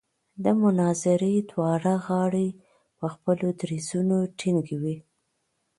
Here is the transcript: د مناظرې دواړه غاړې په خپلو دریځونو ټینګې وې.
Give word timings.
د 0.43 0.45
مناظرې 0.61 1.35
دواړه 1.51 1.93
غاړې 2.05 2.47
په 2.99 3.05
خپلو 3.13 3.47
دریځونو 3.59 4.17
ټینګې 4.39 4.77
وې. 4.83 4.97